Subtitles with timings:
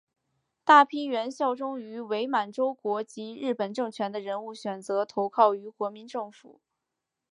[0.63, 6.59] 大批原效忠于伪满洲国及日本政权的人物选择投靠于国民政府。